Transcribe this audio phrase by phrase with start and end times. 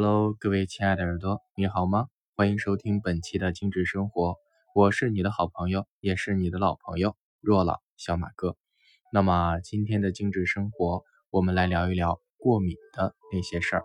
[0.00, 2.06] Hello，各位亲爱的耳朵，你好吗？
[2.36, 4.36] 欢迎收听本期的精致生活，
[4.72, 8.56] 我是你的好朋友，也是你的老朋友若老小马哥。
[9.12, 13.82] 那么今天的精致生活，我们来聊一聊过敏的那些事儿。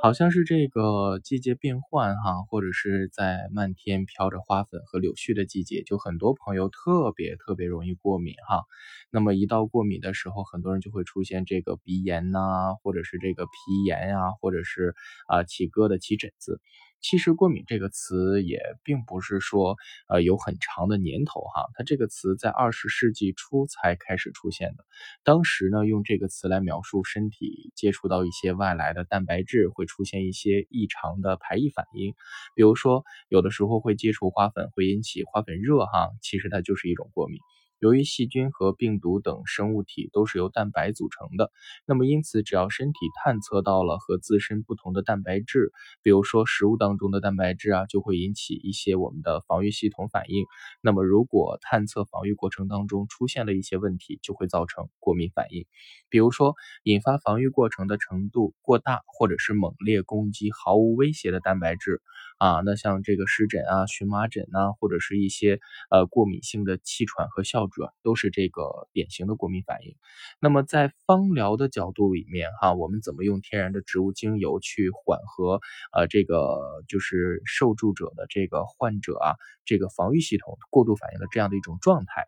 [0.00, 8.62] 好像是这个季节变换哈，或者是在漫天飘着花粉和柳絮的季节，就很多朋友特别特别容易过敏哈。
[9.10, 13.50] 那么一到过敏的时候，很多人就会出现这个鼻炎呐，或者是这个皮
[13.84, 14.94] 炎呀，或者是
[15.26, 16.60] 啊起疙瘩、起疹子。
[17.00, 19.76] 其实过敏这个词也并不是说
[20.08, 24.84] 呃有很长的年头哈，它这个词在二十世纪初才开始出现的。
[25.24, 32.14] 当时呢，用这个词来描述身体接触到一些外来的蛋白质会出现一些异常的排异反应，
[32.54, 37.38] 比如说有的时候会接触花粉会引起花粉热哈，其实它就是一种过敏。
[37.80, 41.52] 由于细菌和病毒等生物体都是由蛋白组成的，
[41.86, 45.70] 那么因此，只要身体探测到了和自身不同的蛋白质，
[46.02, 50.44] 比如说食物当中的蛋白质啊，就会引起一些我们的防御系统反应。
[50.82, 55.64] 那么如果探测防御过程当中出现了一些问题，就会造成过敏反应。
[56.08, 62.02] 比如说，引发防御过程的程度过大，或者是猛烈攻击毫无威胁的蛋白质
[62.38, 67.67] 啊，那像这个湿疹啊、荨麻疹啊，或者是一些呃过敏性的气喘和哮。
[68.02, 69.96] 都是这个典型的过敏反应。
[70.40, 75.60] 那么在芳疗的角度里面，哈，我们怎么用天然的植物精油去缓和
[75.92, 82.26] 呃这个就是受助者的这个患者啊这个防御系统过度反应的这样的一种状态？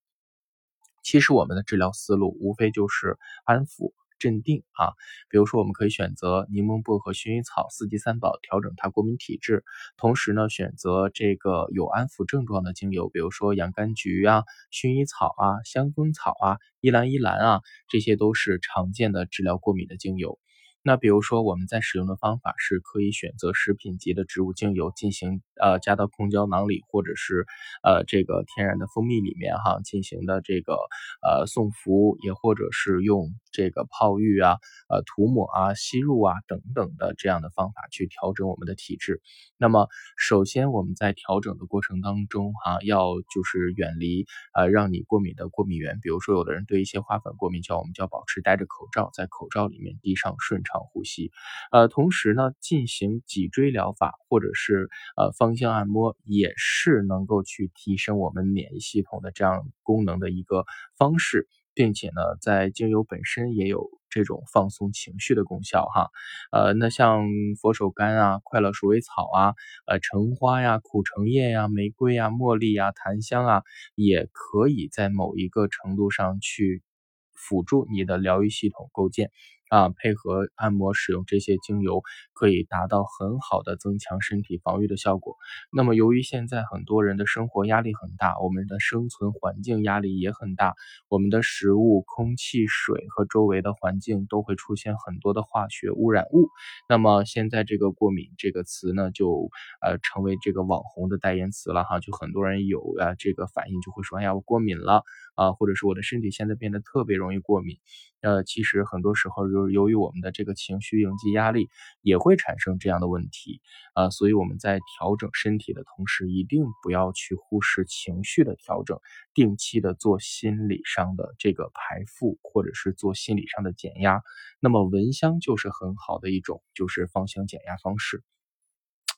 [1.02, 3.92] 其实我们的治疗思路无非就是安抚。
[4.20, 4.92] 镇定啊，
[5.28, 9.64] 比如说我们可以选择柠檬、薄荷、薰衣草四季三宝调整它过敏体质，
[9.96, 20.38] 同时呢选择这个有安抚症状的精油，比如说洋甘菊啊、薰衣草啊、香风草啊、依兰依兰啊，这些都是常见的治疗过敏的精油。
[20.82, 27.46] 那比如说，我们在使用的方法是可以选择食品级的植物精油进行呃加到空胶囊里，或者是
[27.82, 30.74] 呃这个天然的蜂蜜里面哈进行的这个
[31.22, 34.56] 呃送服，也或者是用这个泡浴啊、
[34.88, 39.20] 呃涂抹啊、吸入啊等等的这样的方法去调整我们的体质。
[39.58, 50.80] 那么首先我们在调整的过程当中哈，要就是远离呃让你过敏的过敏源，比如说有的人对一些花粉过敏，叫我们叫保持戴着口罩，在口罩里面滴上顺畅。
[50.92, 51.30] 呼吸，
[51.72, 60.64] 呃，同时呢，进行脊椎疗法或者是呃放芳香按摩，也是能够去提升我们免疫系统的这样功能的一个
[60.96, 66.10] 方式，并且呢，在精油本身也有这种放松情绪的功效哈。
[66.52, 67.24] 呃，那像
[67.60, 69.54] 佛手柑啊、快乐鼠尾草啊、
[69.88, 73.62] 呃橙花呀、苦橙叶呀、玫瑰呀、茉莉呀、檀香啊，
[73.96, 76.84] 也可以在某一个程度上去
[77.32, 79.32] 辅助你的疗愈系统构建。
[79.70, 82.02] 啊，配合按摩使用这些精油，
[82.34, 85.36] 可以达到很好的增强身体防御的效果。
[85.72, 90.74] 那么，由于现在很多人的生活压力很大，我们的生存环境压力也很大，
[91.08, 96.48] 我们的食物、空气、水和周围的环境都会出现很多的化学污染物。
[96.88, 99.50] 那么，现在这个过敏这个词呢，就
[99.80, 102.00] 呃成为这个网红的代言词了哈。
[102.00, 105.04] 就很多人有啊这个反应，就会说，哎呀，我过敏了
[105.36, 107.78] 啊，或者是我的身体现在变得特别容易过敏。
[108.22, 111.68] 呃，其实很多时候由由于我们的这个情绪应激压力，
[112.02, 113.60] 也会产生这样的问题
[113.94, 118.98] 啊，所以我们在调整身体的同时，一定不要去忽视情绪的调整，
[119.34, 124.22] 定期的做心理上的这个排腹，或者是做心理上的减压。
[124.60, 128.22] 那么蚊香就是很好的一种，就是芳香减压方式。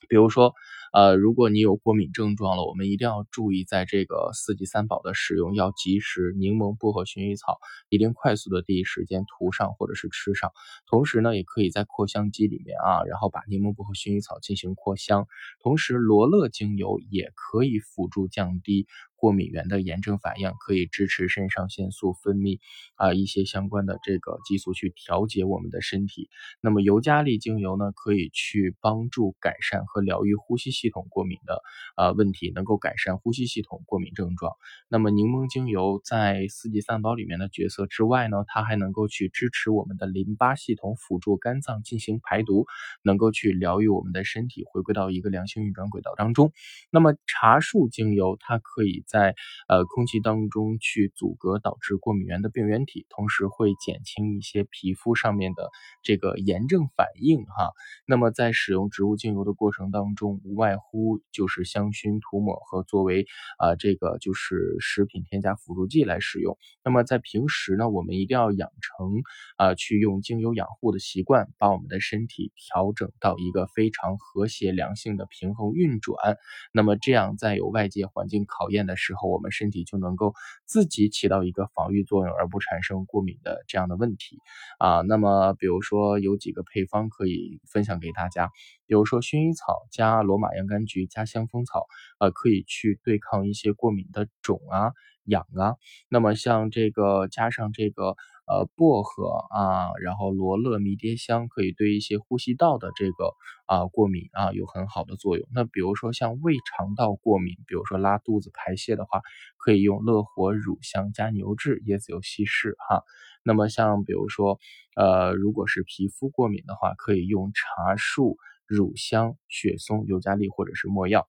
[0.09, 0.53] 比如说，
[0.93, 7.57] 呃，如果你有过敏症状了，我们一定要注意，在这个四季三宝的使用要及时，柠檬、薄荷、薰衣草
[7.89, 10.51] 一定快速的第一时间涂上或者是吃上。
[10.85, 15.25] 同时呢，也可以在扩香机里面啊，然后把柠檬、薄荷、薰衣草进行扩香。
[15.63, 18.85] 同时，罗勒精油也可以辅助降低。
[19.23, 22.59] 过敏原的炎症反应可以支持肾上腺素分泌
[22.95, 26.29] 啊，一些相关的这个激素去调节我们的身体。
[26.59, 31.61] 那么尤加利精油呢，可以去帮助改善和疗愈呼吸系统过敏的
[31.95, 34.51] 啊问题，能够改善呼吸系统过敏症状。
[34.89, 42.65] 那么柠檬精油在四季三宝里面的角色之外呢，它还能够去支持我们的淋巴系统，辅助肝脏进行排毒，
[43.03, 46.51] 能够去疗愈我们的身体，回归到一个良性运转轨道当中。
[46.91, 49.05] 那么茶树精油它可以。
[49.13, 49.35] 在
[49.67, 55.69] 呃空气当中去阻隔导致过敏源的病原体，同时会减轻一些皮肤上面的
[56.01, 57.69] 这个炎症反应哈。
[58.07, 63.27] 那么在使用植物精油的过程当中，无外乎就是香薰涂抹和作为
[63.59, 66.57] 啊这个就是食品添加辅助剂来使用。
[66.83, 69.21] 那么在平时呢，我们一定要养成
[69.57, 76.37] 啊去用精油养护的习惯，把我们的身体调整到一个非常和谐良性的平衡运转。
[76.71, 80.33] 那么这样在有外界环境考验的时候，我们身体就能够
[80.65, 84.37] 自己起到一个防御作用，而不产生过敏的这样的问题
[84.79, 85.01] 啊。
[85.01, 88.49] 那么比如说有几个配方可以分享给大家，
[88.87, 91.85] 比如说薰衣草加罗马洋甘菊加香蜂草，
[92.19, 94.93] 呃，可以去对抗一些过敏的肿啊。
[95.25, 95.75] 痒啊，
[96.09, 103.33] 那么像这个加上这个呃薄荷啊，然后罗勒、迷迭香，可以对一些呼吸道的这个
[103.65, 105.47] 啊过敏啊有很好的作用。
[105.53, 109.21] 那比如说像胃肠道过敏，比如说拉肚子排泄的话，
[109.57, 113.03] 可以用乐活乳香加牛至、椰子油稀释哈。
[113.43, 114.59] 那么像比如说
[114.95, 118.37] 呃如果是皮肤过敏的话，可以用茶树、
[118.67, 121.27] 乳香、雪松、尤加利或者是没药。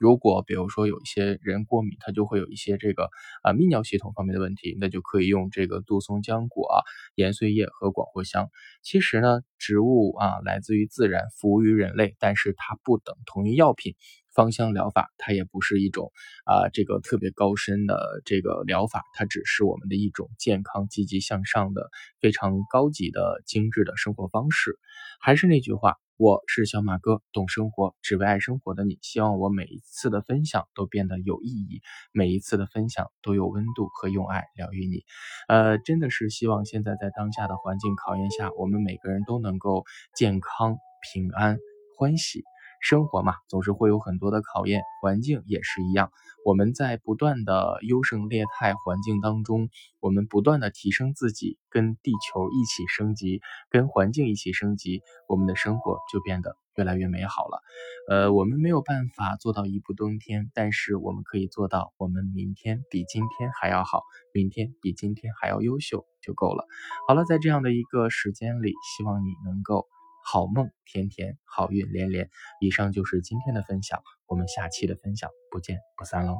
[0.00, 3.10] 如果比如说有一些人过敏，他就会有一些这个
[3.42, 6.78] 啊泌尿系统方面的问题，那就可以用这个杜松浆果啊、
[7.14, 8.48] 盐碎叶和广藿香。
[8.82, 13.94] 其实呢，植物啊来自于自然，服务于人类，但是它不等同于药品。
[14.34, 16.12] 芳香疗法它也不是一种
[16.44, 21.90] 啊这个特别高深的这个疗法，它只是我们的一种健康、积极向上的
[22.20, 24.78] 非常高级的精致的生活方式。
[25.20, 25.96] 还是那句话。
[26.20, 28.98] 我是小马哥，懂生活，只为爱生活的你。
[29.02, 31.80] 希望我每一次的分享都变得有意义，
[32.10, 35.04] 每一次的分享都有温度和用爱疗愈你。
[35.46, 39.84] 呃，真的是希望现在在当下的环境考验下，我们每个人都能够
[40.16, 40.76] 健康、
[41.12, 41.56] 平安、
[41.96, 42.42] 欢喜。
[42.80, 46.10] 生活嘛，总是会有很多的考验，环境也是一样。
[46.44, 49.68] 我们在不断的优胜劣汰环境当中，
[50.00, 53.40] 我们不断的提升自己，跟地球一起升级，
[53.70, 57.60] 跟环境一起升级，我们的生活就变得越来越美好了。
[58.08, 64.02] 呃，我们没有办法做到一步登天，但是我们可以做到，我们明天比今天还要好，
[64.32, 66.64] 明天比今天还要优秀就够了。
[67.08, 69.86] 好了，在这样的一个时间里，希望你能够。
[70.30, 72.28] 好梦甜甜，好运连连。
[72.60, 76.36] 以上就是今天的分享，我们下期的分享不见不散喽。